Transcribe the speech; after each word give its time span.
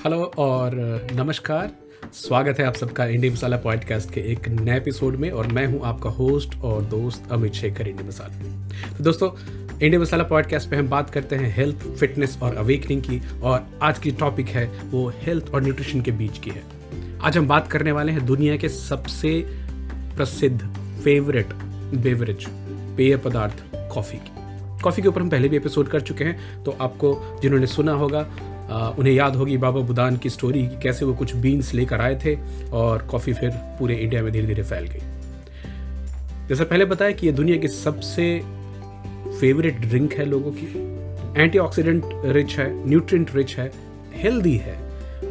Hello 0.00 0.18
और 0.38 0.74
नमस्कार। 1.12 1.70
स्वागत 2.14 2.58
है 2.58 2.64
आप 2.66 2.74
सबका 2.74 3.04
इंडिया 3.06 3.32
मसाला 3.32 3.56
पॉडकास्ट 3.56 4.10
के 4.10 4.20
एक 4.32 4.48
नए 4.48 4.76
एपिसोड 4.76 5.16
में 5.16 5.30
और 5.30 5.46
मैं 5.46 5.66
हूँ 5.66 5.80
आपका 5.84 6.10
होस्ट 6.10 6.56
और 6.56 6.84
दोस्त 6.84 7.28
अमित 7.32 7.52
शेखर 7.52 7.88
इंडिया 7.88 8.08
मसाला। 8.08 8.96
तो 8.96 9.04
दोस्तों 9.04 9.30
इंडिया 9.72 10.00
मसाला 10.00 10.24
पॉडकास्ट 10.24 10.70
पे 10.70 10.76
हम 10.76 10.88
बात 10.88 11.10
करते 11.10 11.36
हैं 11.36 11.52
हेल्थ, 11.56 11.86
फिटनेस 11.90 12.38
और 12.42 12.56
अवेकनिंग 12.56 13.02
की 13.02 13.20
और 13.42 13.66
आज 13.82 13.98
की 13.98 14.10
टॉपिक 14.10 14.48
है 14.48 14.66
वो 14.90 15.08
हेल्थ 15.16 15.54
और 15.54 15.62
न्यूट्रिशन 15.62 16.02
के 16.02 16.10
बीच 16.12 16.38
की 16.38 16.50
है। 16.50 16.62
आज 17.22 17.38
हम 17.38 17.48
बात 17.48 17.68
करने 17.68 17.92
वाले 17.92 18.12
हैं 18.12 18.26
दुनिया 18.26 18.56
के 18.56 18.68
सबसे 18.68 19.38
प्रसिद्ध 20.16 20.60
फेवरेट 21.04 21.52
बेवरेज, 21.94 22.46
पेय 22.96 23.16
पदार्थ 23.16 23.64
कॉफ़ी 23.94 24.18
की। 24.18 24.38
कॉफ़ी 24.82 25.02
के 25.02 25.08
ऊपर 25.08 25.20
हम 25.20 25.30
पहले 25.30 25.48
भी 25.48 25.56
एपिसोड 25.56 25.88
कर 25.88 26.00
चुके 26.00 26.24
हैं 26.24 26.62
तो 26.64 26.76
आपको 26.80 27.38
जिन्होंने 27.42 27.66
सुना 27.66 27.92
होगा 27.92 28.28
उन्हें 28.70 29.12
याद 29.14 29.36
होगी 29.36 29.56
बाबा 29.56 29.80
बुदान 29.80 30.16
की 30.16 30.30
स्टोरी 30.30 30.66
कि 30.68 30.76
कैसे 30.82 31.04
वो 31.04 31.14
कुछ 31.14 31.34
बीन्स 31.36 31.74
लेकर 31.74 32.00
आए 32.00 32.18
थे 32.24 32.36
और 32.72 33.02
कॉफ़ी 33.02 33.32
फिर 33.32 33.50
पूरे 33.78 33.94
इंडिया 33.94 34.22
में 34.22 34.32
धीरे 34.32 34.46
धीरे 34.46 34.62
फैल 34.62 34.86
गई। 34.86 35.00
जैसा 36.48 36.64
पहले 36.64 36.84
बताया 36.84 37.10
कि 37.10 37.26
ये 37.26 37.32
दुनिया 37.32 37.56
की 37.56 37.68
सबसे 37.68 38.38
फेवरेट 39.40 39.80
ड्रिंक 39.80 40.12
है 40.12 40.24
लोगों 40.24 40.52
की। 40.52 40.66
एंटीऑक्सीडेंट 41.36 42.04
रिच 42.26 42.58
है 42.58 42.88
न्यूट्रिएंट 42.88 43.34
रिच 43.34 43.56
है 43.58 43.70
हेल्दी 44.14 44.56
है 44.56 44.76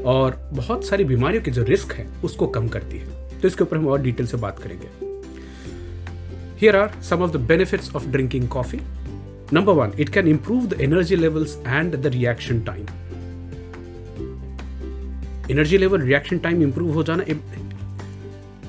और 0.03 0.49
बहुत 0.53 0.85
सारी 0.85 1.03
बीमारियों 1.03 1.44
के 1.44 1.52
जो 1.52 1.63
रिस्क 1.63 1.94
है, 1.94 2.08
उसको 2.23 2.47
कम 2.47 2.67
करती 2.67 2.97
है। 2.97 3.39
तो 3.41 3.47
इसके 3.47 3.63
ऊपर 3.63 3.77
हम 3.77 3.88
और 3.88 4.02
डिटेल 4.02 4.27
से 4.27 4.38
बात 4.38 4.59
करेंगे। 4.59 4.88
Here 6.61 6.75
are 6.75 7.02
some 7.02 7.21
of 7.23 7.31
the 7.31 7.35
benefits 7.35 7.95
of 7.95 8.08
drinking 8.08 8.47
coffee 8.47 8.80
number 9.53 9.73
one 9.73 9.91
it 9.99 10.09
can 10.09 10.27
improve 10.27 10.66
the 10.67 10.81
energy 10.81 11.16
levels 11.16 11.58
and 11.67 11.95
the 11.95 12.08
reaction 12.08 12.61
time 12.61 12.85
energy 15.52 15.78
level 15.78 16.02
reaction 16.02 16.38
time 16.38 16.61
improve 16.64 16.94
हो 16.94 17.03
जाना 17.03 17.23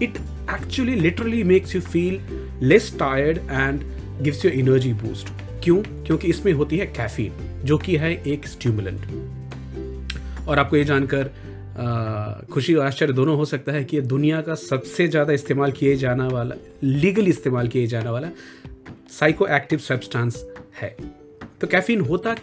it 0.02 0.18
actually 0.50 0.94
literally 0.94 1.42
makes 1.44 1.74
you 1.74 1.80
feel 1.80 2.20
less 2.62 2.94
tired 2.98 3.38
and 3.38 3.82
gives 4.22 4.44
you 4.44 4.50
energy 4.50 4.92
boost 4.92 5.28
क्यों? 5.64 5.82
क्योंकि 6.06 6.28
इसमें 6.28 6.52
होती 6.52 6.78
है 6.78 6.86
caffeine 6.86 7.64
जो 7.64 7.78
कि 7.78 7.96
है 7.96 8.12
एक 8.26 8.46
स्टिमुलेंट 8.46 9.00
और 10.48 10.58
आपको 10.58 10.76
ये 10.76 10.84
जानकर 10.84 11.30
खुशी 12.52 12.74
और 12.74 12.86
आश्चर्य 12.86 13.12
दोनों 13.12 13.36
हो 13.36 13.44
सकता 13.44 13.72
है 13.72 13.84
कि 13.84 14.00
दुनिया 14.00 14.40
का 14.40 14.54
सबसे 14.54 15.06
ज़्यादा 15.08 15.32
इस्तेमाल 15.32 15.72
किए 15.72 15.96
जाना 15.96 16.26
वाला 16.28 16.54
लीगल 16.84 17.28
इस्तेमाल 17.28 17.68
किए 17.68 17.86
जाने 17.86 18.10
वाला 18.10 18.28
साइको 19.10 19.46
एक्टिव 19.46 19.78
सब्सटेंस 19.78 20.44
है। 20.80 20.96
तो 21.60 21.66
कैफीन 21.66 22.00
होता 22.00 22.34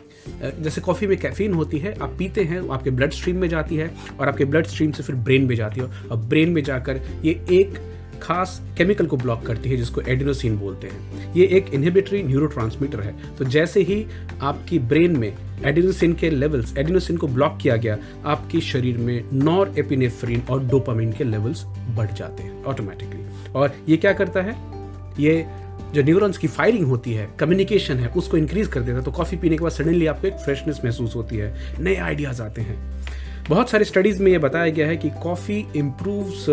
जैसे 0.59 0.81
कॉफ़ी 0.81 1.08
में 1.08 1.17
कैफीन 1.17 1.53
होती 1.53 1.80
है, 1.80 1.94
आप 1.94 2.16
पीते 2.20 2.44
हैं 2.44 2.70
आपके 2.70 2.89
ब्लड 2.89 3.11
स्ट्रीम 3.11 3.38
में 3.38 3.47
जाती 3.50 3.75
है 3.75 3.92
और 4.20 4.28
आपके 4.28 4.45
ब्लड 4.45 4.66
स्ट्रीम 4.66 4.92
से 4.92 5.03
फिर 5.03 5.16
ब्रेन 5.16 5.45
में 5.45 5.56
जाती 5.56 5.81
है 5.81 5.88
और 6.08 6.17
ब्रेन 6.17 6.50
में 6.50 6.64
जाकर 6.64 7.02
ये 7.25 7.39
एक 7.52 7.80
खास 8.22 8.61
केमिकल 8.78 9.05
को 9.05 9.17
ब्लॉक 9.17 9.45
करती 9.45 9.70
है 9.70 9.78
जिसको 9.78 10.02
एडिनोसिन 10.02 10.58
बोलते 10.58 10.88
हैं। 10.88 11.33
ये 11.36 11.45
एक 11.48 11.67
इनहिबिटरी 11.73 12.22
न्यूरोट्रांसमीटर 12.23 13.02
है। 13.02 13.14
तो 13.36 13.45
जैसे 13.45 13.81
ही 13.81 14.05
आपकी 14.42 14.80
ब्रेन 14.80 15.17
में 15.17 15.33
एडिनोसिन 15.66 16.14
के 16.14 16.30
लेवल्स 16.30 16.75
एडिनोसिन 16.78 17.17
को 17.17 17.28
ब्लॉक 17.28 17.58
किया 17.61 17.75
गया, 17.75 17.98
आपके 18.25 18.61
शरीर 18.61 18.98
में 18.98 19.23
नॉर 19.33 19.73
एपिनेफ्रिन 19.80 20.42
और 20.50 20.64
डोपामिन 20.66 21.11
के 21.11 21.23
लेवल्स 21.23 21.64
बढ़ 21.98 22.11
जाते 22.11 22.44
हैं 22.44 22.64
ऑटोमेटिकली 22.64 23.52
और 23.55 23.75
ये 23.89 23.98
क्या 23.98 24.14
करता 24.14 24.42
है? 24.42 24.55
ये 25.20 25.45
जो 25.94 26.04
न्यूरॉन्स 26.04 26.38
की 26.38 26.48
फायरिंग 26.48 26.86
होती 26.88 27.14
है 27.14 27.28
कम्युनिकेशन 27.40 27.98
है, 27.98 28.08
उसको 28.10 28.38
इंक्रीज 28.38 28.68
कर 28.68 28.82
देता 28.82 28.98
है 28.98 29.04
तो 29.04 29.12
कॉफ़ी 29.12 29.38
पीने 29.38 29.58
के 29.58 29.64
बाद 29.64 29.72
सडनली 29.72 30.08
आपको 30.08 30.28
एक 30.28 30.34
फ्रेशनेस 30.36 30.82
महसूस 30.86 31.16
होती 31.16 31.38
है, 31.38 31.54
नए 31.80 31.96
आइडियाज़ 31.96 32.42
आते 32.42 32.62
हैं। 32.62 32.78
बहुत 33.50 33.70
सारे 33.70 33.86
स्टडीज़ 33.86 34.22
में 34.24 34.32
ये 34.32 34.38
बताया 34.38 34.72
गया 34.72 34.88
है 34.88 34.98
कि 34.98 35.10
coffee 35.23 35.66
improves 35.76 36.45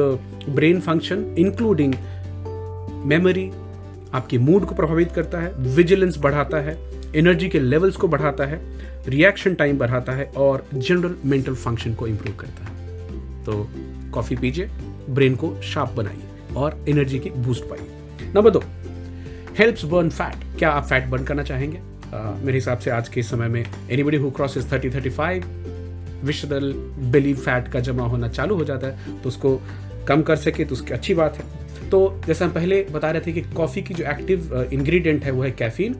brain 0.48 0.80
function 0.80 1.24
including 1.38 1.94
memory 3.06 3.50
आपके 4.14 4.38
मूड 4.38 4.64
को 4.64 4.74
प्रभावित 4.74 5.12
करता 5.12 5.40
है 5.40 5.52
विजिलेंस 5.74 6.18
बढ़ाता 6.18 6.60
है 6.60 6.78
एनर्जी 7.16 7.48
के 7.48 7.60
लेवल्स 7.60 7.96
को 7.96 8.08
बढ़ाता 8.08 8.44
है 8.44 8.60
रिएक्शन 9.08 9.54
टाइम 9.54 9.78
बढ़ाता 9.78 10.12
है 10.12 10.24
और 10.36 10.66
जनरल 10.74 11.14
मेंटल 11.24 11.54
फ़ंक्शन 11.54 11.94
को 11.94 12.06
इम्प्रूव 12.06 12.36
करता 12.36 12.64
है। 12.64 13.44
तो 13.44 13.68
कॉफ़ी 14.14 14.36
पीजिए 14.36 14.70
ब्रेन 15.10 15.36
को 15.36 15.54
शार्प 15.62 15.90
बनाइए 15.90 16.54
और 16.56 16.84
एनर्जी 16.88 17.18
की 17.18 17.30
बूस्ट 17.30 17.64
पाइए। 17.64 18.32
नंबर 18.34 18.50
दो 18.50 18.62
हेल्प्स 19.58 19.84
बर्न 19.84 20.10
फैट 20.10 20.58
क्या 20.58 20.70
आप 20.70 20.84
फैट 20.84 21.06
बर्न 21.06 21.24
करना 21.24 21.42
चाहेंगे? 21.42 21.76
Uh, 21.76 22.44
मेरे 22.44 22.52
हिसाब 22.52 22.78
से 22.78 22.90
आज 22.90 23.08
के 23.08 23.22
समय 23.22 23.48
में 23.48 23.64
anybody 23.90 24.16
who 24.16 24.30
crosses 24.56 24.72
thirty 24.72 24.90
thirty 24.90 25.10
five 25.10 25.44
visceral 26.24 26.72
belly 27.12 27.34
fat 27.34 27.68
का 27.68 27.80
जमा 27.80 28.06
होना 28.06 28.28
चालू 28.28 28.54
हो 28.54 28.64
जाता 28.64 28.86
है 28.86 29.22
तो 29.22 29.28
उसको 29.28 29.60
कम 30.08 30.22
कर 30.22 30.36
सके 30.36 30.64
तो 30.64 30.72
उसकी 30.72 30.92
अच्छी 30.92 31.14
बात 31.14 31.36
है। 31.36 31.44
तो 31.90 32.20
जैसे 32.26 32.44
हम 32.44 32.52
पहले 32.52 32.86
बता 32.92 33.10
रहे 33.10 33.22
थे 33.26 33.32
कि 33.32 33.40
कॉफ़ी 33.40 33.82
की 33.82 33.94
जो 33.94 34.04
एक्टिव 34.04 34.68
इंग्रेडिएंट 34.72 35.24
है 35.24 35.30
वो 35.30 35.42
है 35.42 35.50
कैफीन 35.50 35.96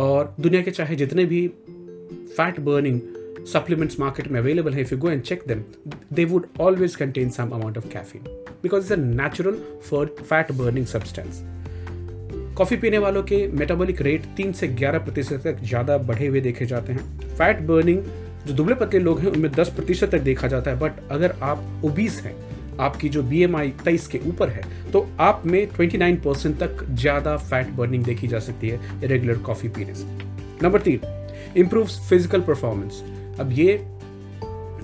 और 0.00 0.36
दुनिया 0.40 0.62
के 0.62 0.70
चाहे 0.70 0.96
जितने 0.96 1.24
भी 1.24 1.48
फैट 2.36 2.60
बर्निंग 2.60 3.00
supplements 3.56 4.00
market 4.00 4.26
में 4.28 4.42
available 4.42 4.74
है 4.74 4.86
if 4.86 4.92
you 4.92 5.02
go 5.02 5.08
and 5.08 5.22
check 5.24 5.48
them 5.48 5.58
they 6.14 6.30
would 6.30 6.60
always 6.60 7.02
contain 7.02 7.40
some 7.40 7.50
amount 7.50 7.76
of 7.76 7.84
caffeine 7.84 8.28
because 8.66 8.84
it's 8.84 8.96
a 8.98 9.20
natural 9.20 9.54
for 9.90 10.06
fat 10.32 10.52
burning 10.60 10.86
substance 10.96 11.61
coffee 12.56 12.76
पीने 12.76 12.98
वालों 12.98 13.22
के 13.22 13.46
मेटाबॉलिक 13.48 14.00
रेट 14.02 14.24
तीन 14.36 14.52
से 14.52 14.66
ग्यारह 14.70 14.98
प्रतिशत 14.98 15.40
तक 15.44 15.60
ज़्यादा 15.62 15.96
बढ़े 16.00 16.26
हुए 16.26 16.40
देखे 16.40 16.66
जाते 16.66 16.92
हैं। 16.92 17.36
फैट 17.36 17.60
बर्निंग 17.66 18.02
जो 18.46 18.54
दुबले 18.54 18.74
पतले 18.74 19.00
लोग 19.00 19.20
हैं, 19.20 19.26
उनमें 19.26 19.50
दस 19.52 19.68
प्रतिशत 19.68 20.10
तक 20.10 20.20
देखा 20.20 20.48
जाता 20.48 20.70
है। 20.70 20.78
बट 20.78 20.92
अगर 21.10 21.34
आप 21.42 21.82
ओबीस 21.84 22.20
हैं, 22.24 22.34
आपकी 22.80 23.08
जो 23.08 23.22
बी 23.22 23.42
एम 23.42 23.56
आई 23.56 23.70
तेईस 23.84 24.06
के 24.06 24.18
ऊपर 24.28 24.48
है 24.48 24.62
तो 24.92 25.06
आप 25.20 25.42
में 25.46 25.66
ट्वेंटी 25.66 25.98
नाइन 25.98 26.16
परसेंट 26.20 26.58
तक 26.60 26.84
ज़्यादा 26.90 27.36
फैट 27.38 27.70
बर्निंग 27.70 28.04
देखी 28.04 28.28
जा 28.28 28.38
सकती 28.40 28.68
है 28.68 29.06
रेगुलर 29.06 29.38
कॉफ़ी 29.40 29.68
पीने 29.68 29.94
से। 29.94 30.04
नंबर 30.62 30.80
तीन 30.80 31.00
इम्प्रूव 31.56 31.86
फ़िज़िकल 32.08 32.40
परफॉर्मेंस 32.42 33.02
अब 33.40 33.52
ये 33.52 33.80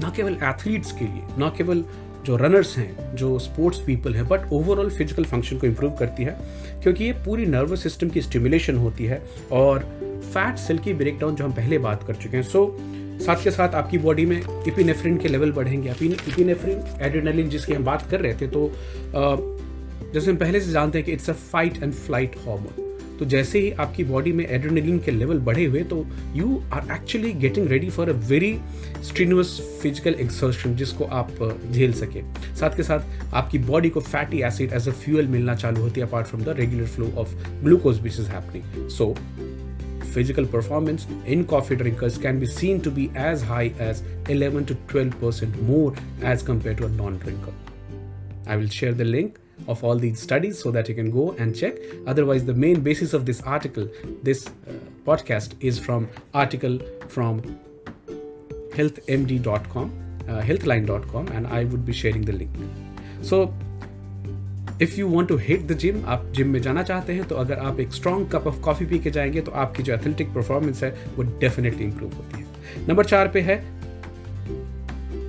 ना 0.00 0.12
केवल 0.16 0.38
एथलीट्स 0.44 0.92
के 0.92 1.04
लिए, 1.04 1.22
ना 1.38 1.48
केवल 1.56 1.84
जो 2.28 2.36
रनर्स 2.36 2.76
हैं, 2.76 3.16
जो 3.16 3.38
स्पोर्ट्स 3.38 3.78
पीपल 3.80 4.14
हैं 4.14 4.26
बट 4.28 4.52
ओवरऑल 4.52 4.90
फ़िज़िकल 4.90 5.24
फ़ंक्शन 5.24 5.58
को 5.58 5.66
इम्प्रूव 5.66 5.92
करती 5.98 6.24
है, 6.24 6.36
क्योंकि 6.82 7.04
ये 7.04 7.12
पूरी 7.24 7.46
नर्वस 7.46 7.82
सिस्टम 7.82 8.08
की 8.08 8.22
स्टिमुलेशन 8.22 8.76
होती 8.76 9.04
है 9.04 9.22
और 9.52 9.78
फैट 10.24 10.56
सेल 10.58 10.78
की 10.78 10.94
ब्रेकडाउन 10.94 11.34
जो 11.34 11.44
हम 11.44 11.52
पहले 11.52 11.78
बात 11.78 12.02
कर 12.02 12.14
चुके 12.14 12.36
हैं 12.36 12.44
सो 12.44 12.66
साथ 13.26 13.44
के 13.44 13.50
साथ 13.50 13.74
आपकी 13.74 13.98
बॉडी 13.98 14.26
में 14.26 14.36
इपिनेफ्रिन 14.68 15.16
के 15.16 15.28
लेवल 15.28 15.52
बढ़ेंगे। 15.52 15.90
इपिनेफ्रिन 15.90 16.82
एड्रेनलिन 17.00 17.48
जिसकी 17.50 17.72
हम 17.72 17.84
बात 17.84 18.06
कर 18.10 18.20
रहे 18.20 18.34
थे 18.34 18.48
तो 18.48 18.70
जैसे 19.14 20.30
हम 20.30 20.36
पहले 20.36 20.60
से 20.60 20.70
जानते 20.70 20.98
हैं 20.98 21.06
कि 21.06 21.12
it's 21.12 21.30
a 21.30 21.32
fight 21.32 21.82
and 21.82 21.92
flight 21.94 22.36
hormone 22.38 22.87
तो 23.18 23.24
जैसे 23.26 23.60
ही 23.60 23.70
आपकी 23.80 24.04
बॉडी 24.04 24.32
में 24.32 24.44
एड्रेनलिन 24.46 24.98
के 25.04 25.10
लेवल 25.10 25.38
बढ़े 25.48 25.64
हुए 25.64 25.82
तो 25.92 26.04
you 26.34 26.60
are 26.72 26.92
actually 26.94 27.32
getting 27.44 27.68
ready 27.68 27.90
for 27.90 28.08
a 28.08 28.12
very 28.28 28.52
strenuous 29.04 29.58
physical 29.82 30.14
exertion 30.20 30.76
जिसको 30.76 31.04
आप 31.20 31.30
झेल 31.70 31.92
सके 31.92 32.22
साथ 32.60 32.76
के 32.76 32.82
साथ 32.82 33.34
आपकी 33.34 33.58
बॉडी 33.72 33.90
को 33.90 34.00
fatty 34.00 34.42
acid 34.48 34.72
as 34.72 34.88
a 34.88 34.92
fuel 35.04 35.26
मिलना 35.36 35.54
चालू 35.54 35.82
होती 35.82 36.00
है 36.00 36.06
apart 36.06 36.26
from 36.26 36.44
the 36.44 36.56
regular 36.58 36.86
flow 36.96 37.12
of 37.18 37.34
glucose 37.64 38.00
which 38.00 38.20
is 38.20 38.30
happening 38.30 38.88
so 38.88 39.14
physical 40.08 40.46
performance 40.46 41.06
in 41.26 41.42
coffee 41.44 41.76
drinkers 41.76 42.14
can 42.18 42.38
be 42.40 42.46
seen 42.46 42.80
to 42.80 42.90
be 42.90 43.10
as 43.14 43.42
high 43.42 43.72
as 43.78 44.02
11 44.28 44.64
to 44.64 44.76
12% 44.92 45.60
more 45.62 45.94
as 46.22 46.42
compared 46.42 46.78
to 46.78 46.86
a 46.86 46.88
non 46.90 47.18
drinker. 47.18 47.52
I 48.46 48.56
will 48.56 48.68
share 48.68 48.94
the 48.94 49.04
link 49.04 49.38
of 49.67 49.83
all 49.83 49.95
these 49.95 50.19
studies 50.19 50.59
so 50.59 50.71
that 50.71 50.89
you 50.89 50.95
can 50.95 51.11
go 51.11 51.35
and 51.39 51.55
check 51.55 51.75
otherwise 52.07 52.45
the 52.45 52.53
main 52.53 52.81
basis 52.81 53.13
of 53.13 53.25
this 53.25 53.41
article 53.41 53.87
this 54.23 54.47
uh, 54.47 54.73
podcast 55.05 55.53
is 55.61 55.79
from 55.79 56.07
article 56.33 56.79
from 57.07 57.41
healthmd.com 58.77 59.91
uh, 60.27 60.41
healthline.com 60.41 61.27
and 61.27 61.47
i 61.47 61.63
would 61.65 61.85
be 61.85 61.93
sharing 61.93 62.25
the 62.31 62.33
link 62.33 62.57
so 63.21 63.43
if 64.81 64.95
you 64.99 65.07
want 65.07 65.29
to 65.29 65.35
hit 65.37 65.65
the 65.67 65.77
gym 65.77 66.03
आप 66.13 66.25
gym 66.35 66.47
में 66.49 66.59
जाना 66.61 66.83
चाहते 66.83 67.13
हैं 67.13 67.27
तो 67.27 67.35
अगर 67.35 67.59
आप 67.59 67.79
एक 67.79 67.91
strong 67.93 68.27
cup 68.31 68.47
of 68.47 68.59
coffee 68.63 68.85
पी 68.85 68.99
के 68.99 69.11
जाएंगे 69.17 69.41
तो 69.41 69.51
आपकी 69.63 69.83
जो 69.83 69.93
एथलेटिक 69.93 70.33
परफॉर्मेंस 70.33 70.83
है 70.83 70.89
वो 71.15 71.23
डेफिनेटली 71.39 71.83
इंप्रूव 71.85 72.13
होती 72.13 72.41
है 72.41 72.87
नंबर 72.87 73.05
चार 73.05 73.27
पे 73.33 73.41
है 73.49 73.57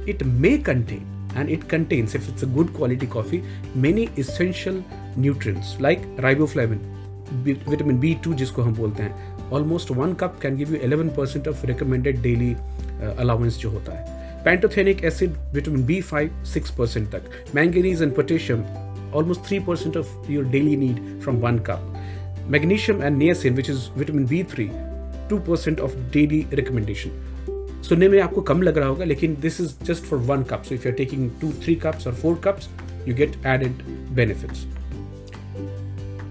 it 0.09 0.23
may 0.23 0.57
contain 0.69 1.13
and 1.40 1.50
it 1.50 1.68
contains, 1.74 2.16
if 2.16 2.30
it's 2.30 2.44
a 2.44 2.52
good 2.58 2.74
quality 2.74 3.08
coffee, 3.08 3.44
many 3.74 4.10
essential 4.24 4.84
nutrients 5.16 5.76
like 5.88 6.08
riboflavin, 6.28 6.82
vitamin 7.72 8.00
B2 8.02 8.34
जिसको 8.36 8.62
हम 8.62 8.76
बोलते 8.76 9.04
हैं 9.04 9.52
almost 9.58 9.92
one 9.92 10.16
cup 10.22 10.40
can 10.44 10.56
give 10.62 10.72
you 10.74 10.80
11% 10.88 11.48
of 11.52 11.64
recommended 11.72 12.22
daily 12.24 12.56
uh, 12.56 13.14
allowance 13.24 13.60
जो 13.64 13.70
होता 13.70 13.98
है 13.98 14.18
pantothenic 14.46 15.04
acid 15.10 15.38
vitamin 15.54 15.86
B5 15.90 16.30
6% 16.56 17.12
तक 17.16 17.30
manganese 17.60 18.02
and 18.08 18.16
potassium 18.20 18.66
almost 19.14 19.52
3% 19.52 20.00
of 20.02 20.08
your 20.36 20.44
daily 20.56 20.76
need 20.86 21.02
from 21.26 21.42
one 21.48 21.60
cup 21.70 21.82
magnesium 22.58 23.02
and 23.02 23.22
niacin 23.24 23.62
which 23.62 23.70
is 23.76 23.88
vitamin 24.02 24.28
B3 24.34 24.70
2% 25.30 25.80
of 25.88 25.98
daily 26.18 26.42
recommendation 26.62 27.12
सुनने 27.84 28.08
में 28.10 28.20
आपको 28.22 28.42
कम 28.42 28.62
लग 28.62 28.78
रहा 28.78 28.88
होगा, 28.88 29.06
लेकिन 29.06 29.38
this 29.42 29.62
is 29.62 29.74
just 29.84 30.04
for 30.04 30.20
one 30.20 30.44
cup 30.44 30.64
so 30.64 30.76
if 30.76 30.88
you 30.88 30.92
are 30.92 30.98
taking 30.98 31.30
two 31.42 31.52
three 31.64 31.76
cups 31.76 32.08
और 32.08 32.14
four 32.14 32.42
cups 32.44 32.70
you 33.08 33.16
get 33.16 33.36
added 33.46 33.84
benefits 34.16 34.66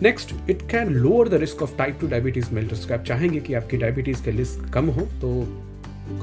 next 0.03 0.35
it 0.51 0.63
can 0.63 0.93
lower 0.95 1.29
the 1.29 1.35
risk 1.35 1.63
of 1.63 1.77
type 1.79 1.99
two 2.01 2.07
diabetes 2.07 2.53
mellitus 2.55 2.91
आप 2.93 3.05
चाहेंगे 3.05 3.41
कि 3.41 3.55
आपकी 3.55 3.77
diabetes 3.77 4.25
का 4.25 4.31
risk 4.31 4.69
कम 4.75 4.87
हो 4.89 5.07
तो 5.21 5.31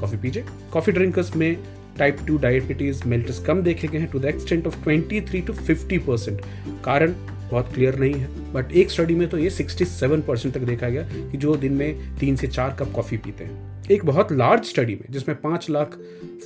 coffee 0.00 0.18
पीजिए। 0.18 0.44
Coffee 0.72 0.92
drinkers 0.92 1.36
में 1.36 1.56
टाइप 1.98 2.18
टू 2.26 2.36
डायबिटीज़ 2.38 3.02
मेल्टर्स 3.08 3.38
कम 3.38 3.62
देखे 3.62 3.88
गए 3.88 3.98
हैं 3.98 4.10
to 4.10 4.18
the 4.18 4.24
extent 4.24 4.66
of 4.66 4.76
23 4.88 5.46
to 5.46 5.52
50 5.52 5.98
percent 5.98 6.40
कारण 6.84 7.14
बहुत 7.50 7.72
क्लियर 7.74 7.98
नहीं 7.98 8.14
है 8.14 8.52
बट 8.52 8.72
एक 8.72 8.90
स्टडी 8.90 9.14
में 9.14 9.28
तो 9.28 9.38
ये 9.38 9.50
67 9.50 10.22
परसेंट 10.22 10.54
तक 10.54 10.60
देखा 10.60 10.88
गया 10.88 11.02
कि 11.30 11.38
जो 11.38 11.56
दिन 11.56 11.72
में 11.72 12.18
तीन 12.18 12.36
से 12.36 12.46
चार 12.46 12.76
कप 12.80 12.92
कॉफ़ी 12.92 13.16
पीते 13.16 13.44
हैं। 13.44 13.75
एक 13.90 14.04
बहुत 14.04 14.32
लार्ज 14.32 14.64
स्टडी 14.64 14.94
में 14.94 15.04
जिसमें 15.10 15.40
पाँच 15.40 15.68
lakh 15.70 15.96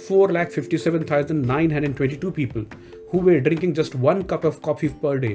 four 0.08 0.32
lakh 0.32 0.50
fifty 0.50 0.78
seven 0.78 1.04
thousand 1.10 1.44
nine 1.46 1.72
hundred 1.72 1.96
twenty 1.96 2.16
two 2.16 2.30
people 2.30 2.66
who 3.12 3.20
were 3.20 3.38
drinking 3.40 3.74
just 3.74 3.96
one 3.96 4.22
cup 4.30 4.46
of 4.46 4.60
coffee 4.60 4.88
per 5.02 5.18
day 5.18 5.28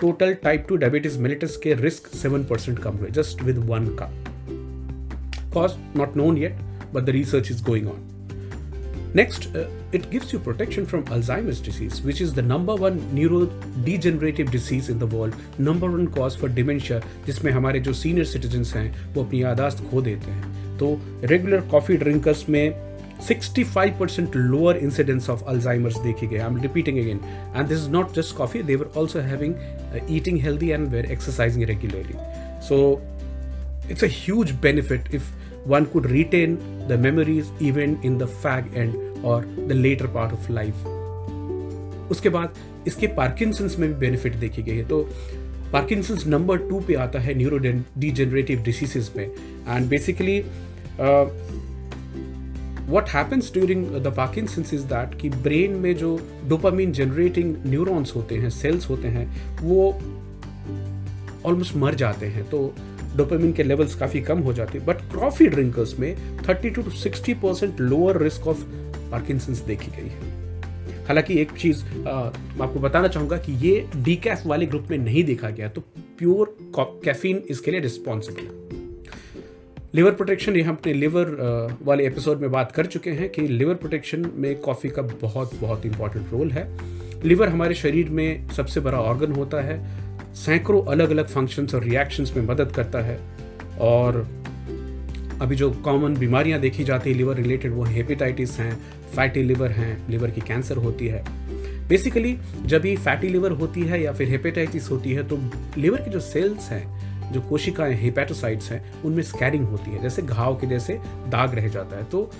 total 0.00 0.34
type 0.34 0.66
two 0.68 0.76
diabetes 0.76 1.18
mellitus 1.18 1.56
के 1.62 1.74
रिस्क 1.74 2.06
सेवन 2.16 2.44
परसेंट 2.44 2.78
कम 2.78 2.96
हुए 2.96 3.10
just 3.10 3.42
with 3.42 3.58
one 3.70 3.86
cup 4.00 4.24
cause 5.54 5.72
not 5.96 6.16
known 6.16 6.38
yet 6.38 6.60
but 6.94 7.02
the 7.02 7.10
research 7.10 7.50
is 7.50 7.64
going 7.64 7.88
on 7.88 8.06
Next, 9.14 9.46
uh, 9.56 9.60
it 9.90 10.10
gives 10.10 10.32
you 10.32 10.38
protection 10.38 10.84
from 10.84 11.04
Alzheimer's 11.04 11.60
disease, 11.60 12.02
which 12.02 12.20
is 12.20 12.34
the 12.34 12.42
number 12.42 12.74
one 12.76 12.98
neurodegenerative 13.10 14.50
disease 14.50 14.90
in 14.90 14.98
the 14.98 15.06
world, 15.06 15.34
number 15.58 15.90
one 15.90 16.06
cause 16.08 16.36
for 16.36 16.50
dementia, 16.58 17.00
जिसमें 17.26 17.50
हमारे 17.52 17.80
जो 17.80 17.92
senior 17.92 18.26
citizens 18.26 18.74
हैं 18.74 19.14
वो 19.14 19.24
अपनी 19.24 19.42
यादाश्त 19.42 19.82
खो 19.90 20.02
देते 20.02 20.30
हैं। 20.30 20.67
तो 20.78 20.98
रेगुलर 21.24 21.60
कॉफ़ी 21.70 21.96
ड्रिंकर्स 21.96 22.48
में 22.48 22.88
65 23.28 23.98
percent 23.98 24.36
lower 24.36 24.76
incidence 24.76 25.28
of 25.30 25.42
Alzheimer's 25.44 25.98
देखे 26.00 26.26
गए। 26.26 26.38
I 26.38 26.46
am 26.46 26.60
repeating 26.62 26.98
again 26.98 27.20
and 27.56 27.66
this 27.68 27.78
is 27.78 27.88
not 27.90 28.12
just 28.14 28.36
coffee 28.36 28.62
they 28.62 28.76
were 28.76 28.90
also 28.96 29.20
having 29.20 29.54
eating 30.16 30.40
healthy 30.40 30.68
and 30.68 30.88
were 30.88 31.10
exercising 31.12 31.64
regularly 31.64 32.14
so 32.68 32.78
it's 33.90 34.04
a 34.04 34.52
benefit 34.62 35.14
if 35.14 35.32
one 35.66 35.84
could 35.84 36.06
retain 36.06 36.54
the 36.88 36.98
memories 37.02 37.50
even 37.62 37.96
in 38.04 38.18
the 38.18 38.26
fag 38.44 38.76
end 38.76 39.24
और 39.24 39.46
the 39.68 39.72
later 39.72 40.06
part 40.06 40.32
of 40.32 40.52
life 40.52 40.86
उसके 42.10 42.28
बाद 42.28 42.54
इसके 42.86 43.06
Parkinson's 43.16 43.78
में 43.78 43.88
भी 43.88 43.94
benefit 43.96 44.34
देखे 44.36 44.62
गए 44.62 44.84
तो 44.84 45.02
Parkinson's 45.72 46.26
number 46.26 46.58
two 46.58 46.80
पे 46.80 46.94
आता 46.94 47.18
है 47.20 47.34
न्यूरो 47.34 47.58
डिजेनरेटिव 47.58 48.62
डिसीजेज 48.62 49.10
में। 49.16 49.24
And 49.24 49.88
basically 49.88 50.38
what 52.90 53.08
happens 53.08 53.52
during 53.52 53.86
the 54.04 54.12
Parkinson's 54.16 54.74
is 54.74 54.84
that 54.84 55.14
कि 55.20 55.28
ब्रेन 55.30 55.72
में 55.72 55.94
जो 55.96 56.18
डोपामीन 56.48 56.92
जनरेटिंग 56.92 57.54
न्यूरॉन्स 57.66 58.14
होते 58.16 58.34
हैं 58.34 58.50
सेल्स 58.50 58.88
होते 58.90 59.08
हैं, 59.08 59.26
वो 59.62 59.90
ऑलमोस्ट 61.46 61.76
मर 61.76 61.94
जाते 61.94 62.26
हैं 62.26 62.48
तो 62.50 62.74
डोपामिन 63.16 63.52
के 63.52 63.62
लेवल्स 63.62 63.94
काफ़ी 63.94 64.20
कम 64.20 64.38
हो 64.38 64.52
जाते 64.52 64.78
हैं। 64.78 64.86
बट 64.86 64.96
कॉफ़ी 65.14 65.46
ड्रिंकर्स 65.46 65.98
में 65.98 66.14
30 66.42 66.74
to 66.74 66.82
60 66.82 67.34
percent 67.34 67.80
lower 67.80 68.22
risk 68.22 68.46
of 68.46 68.64
Parkinson's 69.10 69.58
देखी 69.58 69.90
गई 69.90 70.08
है। 70.08 70.36
हालाँकि 71.06 71.40
एक 71.40 71.52
चीज़ 71.52 71.84
मैं 71.84 72.62
आपको 72.62 72.80
बताना 72.80 73.08
चाहूँगा 73.08 73.36
कि 73.36 73.52
ये 73.66 73.88
डी 73.96 74.20
वाले 74.46 74.66
ग्रुप 74.66 74.86
में 74.90 74.98
नहीं 74.98 75.24
देखा 75.24 75.50
गया 75.50 75.68
तो 75.68 75.80
प्योर 76.18 76.56
कैफीन 76.80 77.42
इसके 77.50 77.70
लिए 77.70 77.80
रिस्पॉन्सिबल 77.80 78.40
है। 78.40 78.67
लिवर 79.94 80.10
प्रोटेक्शन 80.10 80.56
ये 80.56 80.62
हम 80.62 80.76
अपने 80.76 80.92
लिवर 80.92 81.78
वाले 81.82 82.06
एपिसोड 82.06 82.40
में 82.40 82.50
बात 82.52 82.72
कर 82.72 82.86
चुके 82.86 83.10
हैं 83.10 83.28
कि 83.28 83.42
लिवर 83.42 83.74
प्रोटेक्शन 83.74 84.30
में 84.34 84.58
कॉफ़ी 84.58 84.88
का 84.88 85.02
बहुत 85.02 85.54
बहुत 85.60 85.86
इंपॉर्टेंट 85.86 86.26
रोल 86.32 86.50
है। 86.50 86.78
लिवर 87.24 87.48
हमारे 87.48 87.74
शरीर 87.74 88.10
में 88.10 88.48
सबसे 88.48 88.80
बड़ा 88.80 88.98
ऑर्गन 88.98 89.32
होता 89.32 89.60
है। 89.60 89.78
सैकड़ों 90.34 90.82
अलग 90.82 91.10
अलग 91.10 91.28
फ़ंक्शंस 91.28 91.74
और 91.74 91.84
रिएक्शंस 91.84 92.36
में 92.36 92.46
मदद 92.46 92.72
करता 92.72 92.98
है। 92.98 93.18
और 93.80 94.28
अभी 95.40 95.56
जो 95.56 95.70
कॉमन 95.70 96.14
बीमारियाँ 96.14 96.60
देखी 96.60 96.84
जाती 96.84 97.10
है 97.10 97.16
लिवर 97.16 97.36
रिलेटेड 97.36 97.72
वो 97.72 97.84
हेपेटाइटिस 97.84 98.58
हैं 98.58 98.74
फैटी 99.16 99.42
लिवर 99.42 99.70
हैं 99.70 100.08
लिवर 100.10 100.30
की 100.30 100.40
कैंसर 100.40 100.76
होती 100.76 101.08
है। 101.08 101.24
बेसिकली 101.88 102.38
जब 102.66 102.86
ये 102.86 102.96
फैटी 102.96 103.28
लिवर 103.28 103.50
होती 103.50 103.82
है 103.82 104.02
या 104.02 104.12
फिर 104.12 104.28
हेपेटाइटिस 104.28 104.90
होती 104.90 105.12
है 105.12 105.28
तो 105.28 105.38
लिवर 105.78 105.98
के 105.98 106.10
जो 106.10 106.20
सेल्स 106.20 106.70
हैं 106.70 106.97
जो 107.32 107.40
कोशिकाएँ 107.40 107.94
हेपेटोसाइट्स 107.94 108.70
हैं, 108.72 108.82
उनमें 109.02 109.22
स्कैरिंग 109.22 109.64
होती 109.64 109.90
है। 109.90 110.02
जैसे 110.02 110.22
घाव 110.22 110.56
के 110.56 110.66
जैसे 110.66 110.98
दाग 111.28 111.54
रह 111.54 111.68
जाता 111.68 111.96
है। 111.96 112.04
तो 112.04 112.30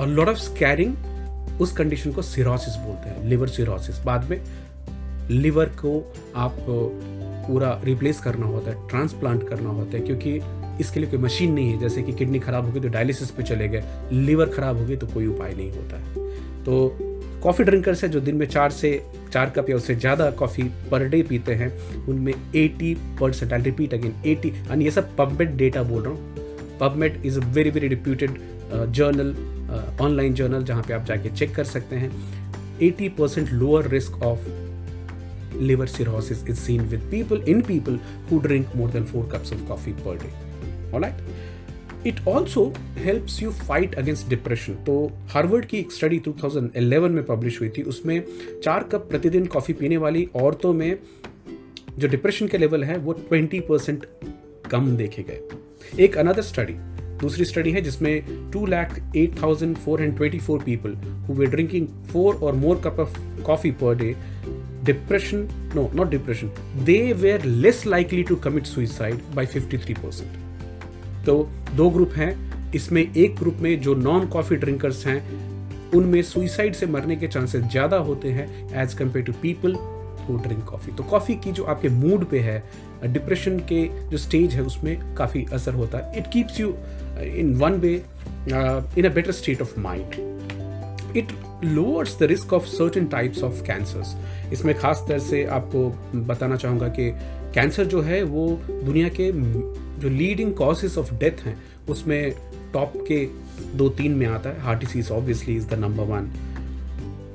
लॉट 0.00 0.28
ऑफ़ 0.28 0.38
स्कैरिंग 0.38 1.60
उस 1.60 1.72
कंडीशन 1.72 2.12
को 2.12 2.22
सिरोसिस 2.22 2.76
बोलते 2.76 3.08
हैं 3.08 3.24
लिवर 3.24 3.48
सिरोसिस 3.48 3.98
बाद 4.04 4.30
में 4.30 4.40
लिवर 5.30 5.68
को 5.80 5.92
आप 6.36 6.56
पूरा 7.46 7.80
रिप्लेस 7.84 8.20
करना 8.20 8.46
होता 8.46 8.70
है 8.70 8.88
ट्रांसप्लांट 8.88 9.48
करना 9.48 9.70
होता 9.70 9.96
है, 9.96 10.02
क्योंकि 10.02 10.40
इसके 10.80 11.00
लिए 11.00 11.10
कोई 11.10 11.18
मशीन 11.18 11.52
नहीं 11.52 11.72
है। 11.72 11.78
जैसे 11.78 12.02
कि 12.02 12.12
किडनी 12.12 12.38
खराब 12.38 12.66
होगी 12.66 12.80
तो 12.80 12.88
डायलिसिस 12.88 13.30
पे 13.30 13.42
चले 13.42 13.68
गए 13.68 13.82
लीवर 14.12 14.48
खराब 14.48 14.76
होगी 14.76 14.96
तो 14.96 15.06
कोई 15.06 15.26
उपाय 15.26 15.54
नहीं 15.54 15.70
होता 15.72 15.96
है। 15.96 16.28
तो 16.64 17.09
कॉफ़ी 17.42 17.64
ड्रिंकर्स 17.64 18.02
है 18.04 18.08
जो 18.08 18.20
दिन 18.20 18.34
में 18.36 18.46
चार 18.46 18.70
से, 18.70 18.90
चार 19.32 19.50
कप 19.56 19.70
या 19.70 19.76
उससे 19.76 19.94
ज़्यादा 19.94 20.30
कॉफ़ी 20.40 20.62
पर 20.90 21.04
डे 21.08 21.22
पीते 21.22 21.54
हैं। 21.54 21.72
उनमें 22.08 22.32
80 22.32 22.94
percent 23.20 23.52
I 23.52 23.62
repeat 23.62 23.94
again 23.94 24.14
80 24.26 24.52
and 24.70 24.82
ये 24.82 24.90
सब 24.90 25.16
पबमेट 25.16 25.56
डेटा 25.56 25.82
बोल 25.82 26.02
रहा 26.02 26.12
हूँ। 26.12 26.78
PubMed 26.80 27.20
is 27.26 27.40
a 27.40 27.44
very 27.54 27.70
very 27.70 27.88
reputed 27.88 28.38
journal 28.72 29.34
online 30.00 30.34
journal 30.34 30.64
जहाँ 30.64 30.82
पे 30.82 30.94
आप 30.94 31.04
जाके 31.04 31.30
चेक 31.30 31.54
कर 31.54 31.64
सकते 31.64 31.96
हैं। 31.96 32.10
80 32.82 33.08
percent 33.18 33.52
lower 33.52 33.88
risk 33.88 34.22
of 34.22 34.48
cirrhosis 35.92 36.42
is 36.48 36.58
seen 36.58 36.82
with 36.90 37.06
people, 37.10 37.40
in 37.52 37.62
people 37.62 37.96
who 38.28 38.36
drink 38.42 38.74
more 38.80 38.88
than 38.88 39.06
4 39.06 39.24
cups 39.32 39.50
of 39.52 39.64
coffee 39.70 39.94
per 40.04 40.12
day. 40.16 40.30
All 40.92 41.00
right? 41.00 41.18
It 42.06 42.20
also 42.28 42.72
helps 42.98 43.42
you 43.42 43.50
fight 43.50 43.94
against 43.94 44.28
depression 44.28 44.74
तो 44.84 44.94
Harvard 45.28 45.64
की 45.64 45.78
एक 45.78 45.92
study 45.92 46.18
2011 46.28 47.10
में 47.10 47.24
publish 47.24 47.60
हुई 47.60 47.68
थी। 47.68 47.82
उसमें 47.82 48.22
चार 48.64 48.82
cup 48.82 49.06
प्रतिदिन 49.10 49.46
coffee 49.46 49.74
पीने 49.74 49.96
वाली 49.96 50.28
औरतों 50.36 50.72
में 50.72 50.98
जो 51.98 52.08
डिप्रेशन 52.08 52.46
के 52.48 52.58
लेवल 52.58 52.84
है, 52.84 52.96
वो 52.96 53.14
20 53.32 53.60
परसेंट 53.60 54.06
कम 54.70 54.96
देखे 54.96 55.22
गए। 55.22 56.02
एक 56.04 56.18
अनदर 56.18 56.42
स्टडी 56.42 56.74
दूसरी 57.20 57.44
स्टडी 57.44 57.70
है 57.70 57.80
जिसमें 57.80 58.50
two 58.52 58.66
lakh 58.66 58.98
eight 59.16 59.40
thousand 59.42 59.76
four 59.76 60.00
hundred 60.00 60.16
twenty 60.16 60.38
four 60.38 60.62
people 60.62 60.94
who 61.28 61.34
were 61.34 61.46
drinking 61.46 61.88
four 62.12 62.34
और 62.34 62.54
more 62.56 62.80
cup 62.84 63.00
of 63.00 63.18
coffee 63.42 63.70
per 63.82 63.94
day 63.94 64.14
depression 64.84 65.48
no 65.74 65.90
not 65.94 66.10
depression 66.10 66.52
they 66.84 67.00
were 67.12 67.44
less 67.44 67.86
likely 67.86 68.22
to 68.22 68.36
commit 68.36 68.66
suicide 68.66 69.20
by 69.34 69.46
fifty 69.46 69.78
three 69.78 69.94
percent 69.94 70.49
तो 71.26 71.36
दो 71.76 71.88
group 71.90 72.12
हैं। 72.16 72.72
इसमें 72.74 73.02
एक 73.02 73.34
group 73.36 73.56
में 73.60 73.80
जो 73.80 73.94
non 73.96 74.26
coffee 74.28 74.56
drinkers 74.56 75.06
हैं, 75.06 75.22
उनमें 75.94 76.20
सुइसाइड 76.22 76.74
से 76.74 76.86
मरने 76.86 77.16
के 77.16 77.28
चांसेस 77.28 77.62
ज़्यादा 77.62 77.96
होते 77.98 78.30
हैं 78.30 78.48
as 78.82 78.94
compare 78.94 79.24
to 79.24 79.32
people 79.42 79.74
who 80.20 80.36
drink 80.38 80.64
coffee 80.64 80.92
तो 80.92 81.04
कॉफ़ी 81.04 81.34
की 81.36 81.52
जो 81.52 81.64
आपके 81.64 81.88
मूड 81.88 82.24
पे 82.30 82.38
है 82.40 82.62
डिप्रेशन 83.04 83.58
के 83.72 83.86
जो 84.10 84.18
स्टेज 84.18 84.54
है, 84.54 84.62
उसमें 84.62 85.14
काफ़ी 85.16 85.46
असर 85.52 85.74
होता 85.74 85.98
है। 85.98 86.18
It 86.18 86.26
keeps 86.32 86.60
you 86.60 86.74
in 87.36 87.54
one 87.56 87.80
way 87.80 87.94
in 87.94 89.04
a 89.04 89.14
better 89.14 89.32
state 89.32 89.62
of 89.62 89.78
mind 89.80 90.29
lowers 91.64 92.18
the 92.18 92.22
risk 92.22 92.52
of 92.52 92.66
certain 92.66 93.06
types 93.06 93.42
of 93.42 93.62
cancers 93.62 94.14
इसमें 94.52 94.74
खास 94.78 95.04
तरह 95.08 95.18
से 95.18 95.44
आपको 95.44 95.88
बताना 96.26 96.56
चाहूँगा 96.56 96.88
कि 96.88 97.10
कैंसर 97.54 97.84
जो 97.84 98.00
है, 98.00 98.22
वो 98.22 98.60
दुनिया 98.68 99.08
के 99.08 99.30
जो 100.00 100.08
लीडिंग 100.08 100.54
कॉजेज 100.54 100.96
ऑफ़ 100.98 101.14
डेथ 101.14 101.44
हैं, 101.44 101.56
उसमें 101.88 102.32
टॉप 102.72 102.92
के 103.08 103.24
दो 103.76 103.88
तीन 103.88 104.12
में 104.12 104.26
आता 104.26 104.50
है। 104.50 104.60
Heart 104.60 104.80
disease 104.80 105.10
obviously 105.10 105.56
is 105.56 105.66
the 105.68 105.74
number 105.74 106.04
one 106.04 106.30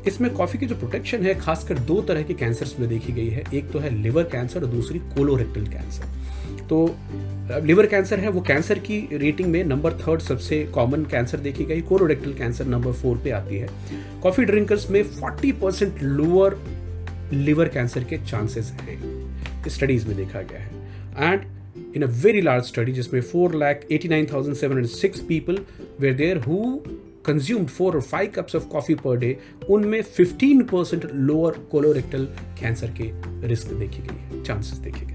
इसमें 0.08 0.34
कॉफ़ी 0.34 0.60
की 0.60 0.66
जो 0.66 0.76
प्रोटेक्शन 0.76 1.24
है, 1.24 1.34
खासकर 1.36 1.80
दो 1.80 2.02
तरह 2.02 2.24
के 2.24 2.34
कैंसर्स 2.34 2.80
में 2.80 2.88
देखी 2.90 3.14
गई 3.14 3.30
है। 3.30 3.44
एक 3.54 3.72
तो 3.72 3.80
है 3.80 3.90
लिवर 3.94 4.24
कैंसर 4.24 4.64
और 4.64 4.72
दूसरी 4.72 5.00
कोलोरेक्टल 5.16 5.66
कैंसर 5.68 6.66
तो 6.68 6.86
लिवर 7.52 7.86
कैंसर 7.86 8.20
है 8.20 8.30
वो 8.30 8.42
कैंसर 8.42 8.80
की 8.80 9.10
रेटिंग 9.14 9.50
में 9.50 9.64
नंबर 9.64 9.94
थर्ड 9.94 10.22
सबसे 10.22 10.66
कॉमन 10.66 11.04
कैंसर 11.06 11.38
देखी 11.38 11.66
गई 11.66 11.82
कोलोरेक्टल 11.82 12.34
कैंसर 12.34 12.66
नंबर 12.66 12.92
फोर 12.92 13.18
पे 13.18 13.30
आती 13.30 13.58
है। 13.58 13.70
कॉफ़ी 14.24 14.46
ड्रिंकर्स 14.46 14.90
में 14.90 15.04
40 15.04 15.52
परसेंट 15.52 16.02
लोअर 16.02 16.58
लिवर 17.34 17.68
कैंसर 17.68 18.04
के 18.04 18.18
चांसेस 18.18 18.72
हैं। 18.72 19.26
स्टडीज़ 19.68 20.08
में 20.08 20.18
देखा 20.18 20.42
गया 20.42 20.60
है। 20.60 20.72
And 21.34 21.42
in 21.98 22.02
a 22.02 22.08
very 22.08 22.42
large 22.44 22.66
study 22.72 22.92
जिसमें 22.92 23.22
four 23.22 23.56
lakh 23.56 23.88
eighty 23.92 24.08
nine 24.08 24.26
thousand 24.26 24.56
seven 24.56 24.86
4,89,706 24.86 25.20
people 25.32 25.60
were 26.04 26.18
there 26.22 26.44
who 26.48 26.78
consumed 27.30 27.82
4 27.82 27.96
or 27.96 28.04
5 28.14 28.34
cups 28.40 28.56
of 28.56 28.62
coffee 28.76 29.06
per 29.08 29.20
day 29.20 29.34
उनमें 29.70 30.02
15% 30.02 31.06
lower 31.14 31.54
colorectal 31.54 32.26
cancer 32.62 32.88
के 32.88 33.12
risk 33.48 33.68
देखी 33.68 34.00
गई 34.00 34.16
है 34.16 34.44
चांसेस 34.44 34.78
देखे 34.78 35.06
गए। 35.06 35.15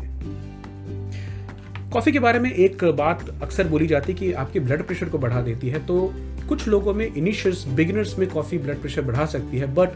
कॉफ़ी 1.93 2.13
के 2.13 2.19
बारे 2.19 2.39
में 2.39 2.53
एक 2.53 2.85
बात 2.85 3.29
अक्सर 3.43 3.69
बोली 3.69 3.87
जाती 3.87 4.13
है 4.13 4.19
कि 4.19 4.33
आपके 4.33 4.61
ब्लड 4.61 4.83
प्रेशर 4.83 5.09
को 5.09 5.19
बढ़ा 5.19 5.41
देती 5.43 5.69
है 5.69 5.87
तो 5.87 6.15
कुछ 6.49 6.69
लोगों 6.69 6.95
में 6.95 7.15
इनिशियस 7.15 7.65
बिगिनर्स 7.69 8.19
में 8.19 8.29
कॉफ़ी 8.29 8.59
ब्लड 8.59 8.81
प्रेशर 8.81 9.03
बढ़ा 9.03 9.27
सकती 9.27 9.59
है 9.59 9.75
but 9.75 9.89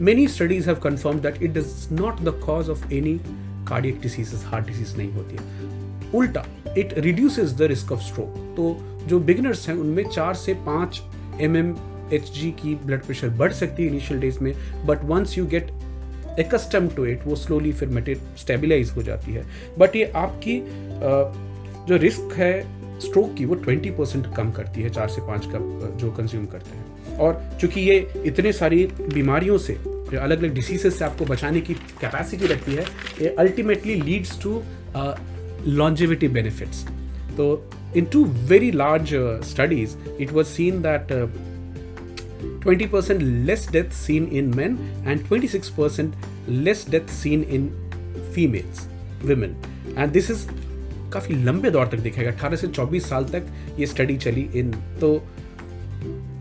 many 0.00 0.28
studies 0.28 0.66
have 0.66 0.76
confirm 0.76 1.18
that 1.18 1.42
it 1.42 1.56
is 1.56 1.94
not 1.94 2.20
the 2.20 2.42
cause 2.46 2.68
of 2.68 2.92
any 2.92 3.20
cardiac 3.68 4.00
disease 4.00 4.34
heart 4.44 4.66
disease 4.66 4.96
नहीं 4.98 5.12
होती 5.12 5.36
है। 5.36 6.10
उल्टा 6.14 6.44
it 6.78 6.94
reduces 6.98 7.52
the 7.52 7.62
risk 7.62 7.92
of 7.92 8.00
stroke 8.00 8.54
तो 8.56 8.76
जो 9.08 9.20
बिगिनर्स 9.20 9.68
हैं, 9.68 9.76
उनमें 9.76 10.04
चार 10.08 10.34
से 10.34 10.54
पाँच 10.54 11.02
एम 11.40 11.56
एम 11.56 11.76
एच 12.12 12.32
जी 12.32 12.50
की 12.50 12.74
ब्लड 12.74 13.04
प्रेशर 13.04 13.28
बढ़ 13.28 13.52
सकती 13.52 13.82
है 13.82 13.88
इनिशियल 13.88 14.20
डेज़ 14.20 14.40
में 14.40 14.54
but 14.86 15.04
once 15.04 15.38
you 15.38 15.46
get 15.46 15.70
accustom 16.40 16.88
to 16.88 17.04
it 17.04 17.26
वो 17.26 17.36
स्लोली 17.36 17.72
फिर 17.72 17.88
मेटे 17.88 18.14
स्टेबिलाईज 18.38 18.90
हो 18.90 19.02
जाती 19.02 19.32
है। 19.32 19.44
बट 19.78 19.96
ये 19.96 20.04
आपकी 20.16 20.58
जो 21.88 21.96
रिस्क 21.96 22.34
है 22.36 22.52
स्ट्रोक 23.00 23.34
की 23.34 23.44
वो 23.44 23.54
ट्वेंटी 23.54 23.90
परसेंट 23.90 24.26
कम 24.36 24.50
करती 24.50 24.82
है 24.82 24.90
चार 24.90 25.08
से 25.08 25.20
पाँच 25.20 25.46
कप 25.46 25.96
जो 26.00 26.10
कंज्यूम 26.10 26.46
करते 26.46 26.76
हैं। 26.76 27.16
और 27.18 27.42
चूँकि 27.60 27.80
ये 27.80 27.96
इतने 28.26 28.52
सारी 28.52 28.84
बीमारियों 29.14 29.58
से 29.58 29.74
अलग 30.12 30.38
अलग 30.38 30.54
डिसीजेस 30.54 30.98
से 30.98 31.04
आपको 31.04 31.24
बचाने 31.24 31.60
की 31.60 31.74
कैपेसिटी 32.00 32.46
रखती 32.46 32.74
है 32.74 32.84
ये 33.22 33.34
ultimately 33.38 33.94
leads 33.94 34.42
to 34.42 34.62
longevity 35.66 36.28
benefits 36.28 36.84
तो 37.36 37.46
in 37.96 38.04
two 38.04 38.24
very 38.24 38.70
large 38.70 39.10
studies 39.50 39.96
it 40.20 40.32
was 40.32 40.46
seen 40.46 40.82
uh, 40.82 41.28
20% 42.64 43.22
less 43.46 43.66
death 43.66 43.94
seen 43.94 44.28
in 44.40 44.50
men 44.56 44.78
and 45.06 45.24
26% 45.28 46.14
less 46.66 46.84
death 46.86 47.10
seen 47.10 47.44
in 47.44 47.70
females, 48.32 48.86
women. 49.24 49.56
And 49.96 50.12
this 50.12 50.30
is 50.30 50.46
काफ़ी 51.12 51.34
लंबे 51.44 51.70
दौर 51.70 51.86
तक 51.86 51.98
दिखेगा 51.98 52.30
18 52.32 52.56
से 52.56 52.68
24 52.68 53.08
साल 53.08 53.24
तक 53.24 53.46
ये 53.78 53.86
स्टडी 53.86 54.16
चली 54.16 54.48
इन। 54.54 54.70
तो 55.00 55.12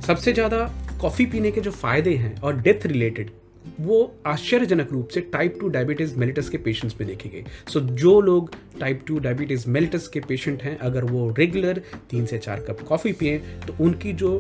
सबसे 0.08 0.34
ज़्यादा 0.34 0.60
कॉफ़ी 1.01 1.25
पीने 1.25 1.51
के 1.51 1.62
जो 1.62 1.72
फ़ायदे 1.72 2.15
हैं 2.15 2.39
और 2.41 2.62
डेथ 2.62 2.86
रिलेटेड 2.86 3.31
वो 3.79 3.98
आश्चर्यजनक 4.27 4.91
रूप 4.91 5.10
से 5.10 5.22
टाइप 5.34 5.58
टू 5.60 5.67
डायबिटीज़ 5.67 6.15
मेलिटस 6.20 6.50
के 6.50 6.58
पेशेंट्स 6.58 7.00
में 7.00 7.08
देखे 7.10 7.29
गए। 7.29 7.43
सो 7.70 7.79
so, 7.79 7.86
जो 7.86 8.20
लोग 8.22 8.51
टाइप 8.79 9.03
टू 9.08 9.20
डायबिटीज़ 9.20 9.67
मेलिटस 9.70 10.08
के 10.08 10.20
पेशेंट 10.20 10.63
हैं 10.63 10.77
अगर 10.77 11.03
वो 11.03 11.29
रेगुलर 11.38 11.81
तीन 12.12 12.25
से 12.25 12.38
चार 12.38 12.60
कप 12.70 12.81
कॉफ़ी 12.88 13.13
पिए 13.13 13.38
तो 13.67 13.75
उनकी 13.84 14.13
जो 14.13 14.38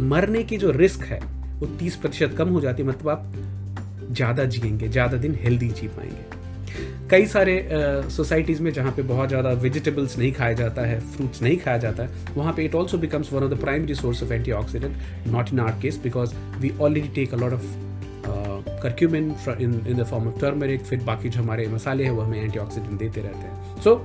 मरने 0.00 0.42
की 0.44 0.56
जो 0.56 0.70
रिस्क 0.72 1.02
है, 1.02 1.20
वो 1.58 1.66
तीस 1.78 1.96
प्रतिशत 1.96 2.34
कम 2.38 2.48
हो 2.48 2.60
जाती 2.60 2.82
है 2.82 2.88
मतलब 2.88 3.08
आप 3.08 3.32
ज़्यादा 4.12 4.44
जिएँगे, 4.44 4.88
ज़्यादा 4.88 5.16
दिन 5.16 5.38
हेल्दी 5.42 5.68
जी 5.70 5.88
पाएँगे। 5.88 6.32
कई 7.10 7.26
सारे 7.26 7.68
सोसाइटीज़ 8.10 8.62
में 8.62 8.72
जहाँ 8.72 8.92
पे 8.92 9.02
बहुत 9.04 9.28
ज़्यादा 9.28 9.50
वेजिटेबल्स 9.62 10.16
नहीं 10.18 10.32
खाया 10.32 10.52
जाता 10.54 10.82
है 10.82 10.98
फ्रूट्स 11.10 11.42
नहीं 11.42 11.56
खाया 11.58 11.78
जाता 11.78 12.02
है, 12.02 12.10
वहाँ 12.36 12.52
पे 12.52 12.64
it 12.64 12.74
also 12.74 12.98
becomes 12.98 13.32
one 13.32 13.42
of 13.42 13.50
the 13.50 13.60
primary 13.60 13.94
source 13.94 14.22
of 14.22 14.32
antioxidant 14.52 15.26
not 15.26 15.52
in 15.52 15.60
our 15.60 15.78
case 15.82 16.00
because 16.02 16.34
we 16.60 16.72
already 16.80 17.08
take 17.14 17.34
a 17.34 17.36
lot 17.36 17.52
of 17.52 17.72
curcumin 18.82 19.34
in 19.60 19.80
in 19.86 19.96
the 19.96 20.04
form 20.04 20.28
of 20.28 20.40
turmeric 20.40 20.82
फिर 20.84 21.00
बाकी 21.04 21.28
जो 21.28 21.40
हमारे 21.40 21.66
मसाले 21.68 22.04
हैं, 22.04 22.10
वो 22.10 22.22
हमें 22.22 22.42
एंटी 22.42 22.58
ऑक्सीडेंट 22.58 22.98
देते 22.98 23.20
रहते 23.20 23.38
हैं। 23.38 23.82
So 23.82 23.96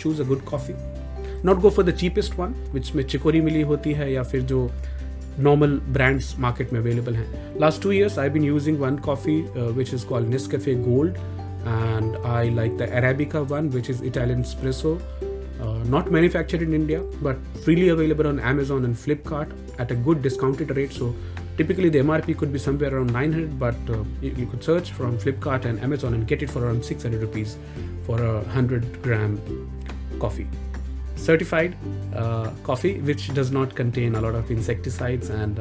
choose 0.00 0.22
a 0.22 0.24
good 0.24 0.44
coffee 0.44 0.74
Not 1.45 1.59
go 1.61 1.69
for 1.69 1.85
the 1.85 1.95
cheapest 2.03 2.39
one 2.39 2.55
which 2.73 2.93
में 2.95 3.03
चिकोरी 3.03 3.41
मिली 3.41 3.61
होती 3.71 3.93
है 3.93 4.11
या 4.13 4.23
फिर 4.23 4.41
जो 4.53 4.69
नॉर्मल 5.39 5.79
ब्रांड्स 5.93 6.35
मार्केट 6.39 6.73
में 6.73 6.79
अवेलेबल 6.79 7.15
हैं 7.15 7.59
last 7.61 7.81
two 7.83 7.91
years 7.91 8.19
I 8.19 8.29
been 8.29 8.43
using 8.43 8.79
one 8.79 8.97
coffee 9.05 9.41
which 9.77 9.93
is 9.93 10.05
called 10.07 10.29
Nescafe 10.29 10.75
Gold 10.83 11.17
and 11.65 12.17
I 12.17 12.49
like 12.49 12.77
the 12.77 12.87
Arabica 12.87 13.47
one, 13.47 13.71
which 13.71 13.89
is 13.89 14.01
Italian 14.01 14.43
espresso. 14.43 15.01
Uh, 15.61 15.83
not 15.85 16.11
manufactured 16.11 16.61
in 16.61 16.73
India, 16.73 17.01
but 17.21 17.37
freely 17.63 17.89
available 17.89 18.27
on 18.27 18.39
Amazon 18.39 18.85
and 18.85 18.95
Flipkart 18.95 19.51
at 19.79 19.89
a 19.91 19.95
good 19.95 20.21
discounted 20.21 20.75
rate. 20.75 20.91
So 20.91 21.15
typically 21.57 21.89
the 21.89 21.99
MRP 21.99 22.37
could 22.37 22.53
be 22.53 22.59
somewhere 22.59 22.95
around 22.95 23.13
900, 23.13 23.57
but 23.57 23.75
uh, 23.89 24.03
you, 24.21 24.31
you, 24.37 24.45
could 24.45 24.63
search 24.63 24.91
from 24.91 25.17
Flipkart 25.17 25.65
and 25.65 25.79
Amazon 25.79 26.13
and 26.13 26.27
get 26.27 26.43
it 26.43 26.51
for 26.51 26.65
around 26.65 26.83
600 26.83 27.21
rupees 27.21 27.57
for 28.05 28.21
a 28.21 28.35
100 28.41 29.01
gram 29.01 29.39
coffee. 30.19 30.47
Certified 31.19 31.75
uh, 32.13 32.49
coffee, 32.63 32.99
which 32.99 33.33
does 33.33 33.51
not 33.51 33.75
contain 33.75 34.15
a 34.15 34.21
lot 34.21 34.35
of 34.35 34.51
insecticides 34.51 35.29
and 35.29 35.57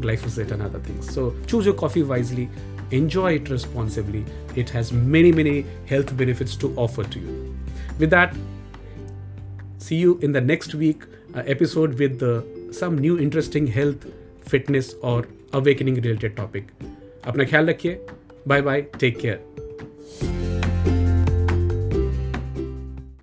glyphosate 0.00 0.50
and 0.52 0.62
other 0.62 0.78
things. 0.78 1.12
So 1.12 1.34
choose 1.46 1.64
your 1.64 1.74
coffee 1.74 2.02
wisely 2.02 2.48
enjoy 2.90 3.34
it 3.34 3.50
responsibly. 3.50 4.24
It 4.56 4.70
has 4.70 4.92
many, 4.92 5.32
many 5.32 5.66
health 5.86 6.16
benefits 6.16 6.56
to 6.56 6.74
offer 6.76 7.04
to 7.04 7.18
you. 7.18 7.56
With 7.98 8.10
that, 8.10 8.34
see 9.78 9.96
you 9.96 10.18
in 10.18 10.32
the 10.32 10.40
next 10.40 10.74
week 10.74 11.04
uh, 11.34 11.42
episode 11.46 11.98
with 11.98 12.22
uh, 12.22 12.72
some 12.72 12.98
new 12.98 13.18
interesting 13.18 13.66
health, 13.66 14.06
fitness, 14.42 14.94
or 15.02 15.26
awakening 15.52 15.94
related 15.96 16.36
topic. 16.36 16.72
अपना 17.26 17.44
ख्याल 17.44 17.66
रखिए 17.68 18.00
bye 18.48 18.62
bye 18.62 18.80
take 19.00 19.18
care 19.18 19.51